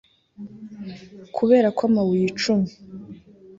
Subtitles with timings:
[1.35, 2.71] Kuberako amabuye icumi